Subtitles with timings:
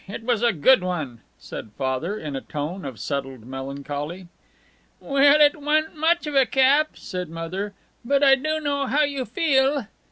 [0.07, 4.29] It was a good one," said Father, in a tone of settled melancholy.
[4.99, 9.25] "Well, it wa'n't much of a cap," said Mother, "but I do know how you
[9.25, 9.85] feel."